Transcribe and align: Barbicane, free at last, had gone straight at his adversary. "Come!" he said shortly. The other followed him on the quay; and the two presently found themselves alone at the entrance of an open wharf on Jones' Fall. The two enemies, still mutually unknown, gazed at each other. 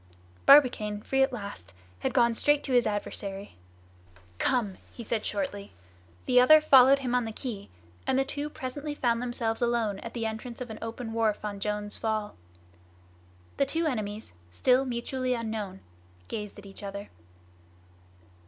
Barbicane, 0.47 0.99
free 1.03 1.21
at 1.21 1.31
last, 1.31 1.75
had 1.99 2.11
gone 2.11 2.33
straight 2.33 2.67
at 2.67 2.73
his 2.73 2.87
adversary. 2.87 3.55
"Come!" 4.39 4.79
he 4.91 5.03
said 5.03 5.23
shortly. 5.23 5.73
The 6.25 6.39
other 6.41 6.59
followed 6.59 6.97
him 6.97 7.13
on 7.13 7.23
the 7.25 7.31
quay; 7.31 7.69
and 8.07 8.17
the 8.17 8.25
two 8.25 8.49
presently 8.49 8.95
found 8.95 9.21
themselves 9.21 9.61
alone 9.61 9.99
at 9.99 10.15
the 10.15 10.25
entrance 10.25 10.59
of 10.59 10.71
an 10.71 10.79
open 10.81 11.13
wharf 11.13 11.45
on 11.45 11.59
Jones' 11.59 11.97
Fall. 11.97 12.35
The 13.57 13.65
two 13.67 13.85
enemies, 13.85 14.33
still 14.49 14.85
mutually 14.85 15.35
unknown, 15.35 15.81
gazed 16.27 16.57
at 16.57 16.65
each 16.65 16.81
other. 16.81 17.09